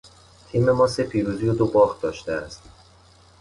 تیم 0.47 0.69
ما 0.71 0.87
سه 0.87 1.03
پیروزی 1.03 1.47
و 1.49 1.53
دو 1.53 1.65
باخت 1.67 2.01
داشته 2.01 2.31
است. 2.31 2.61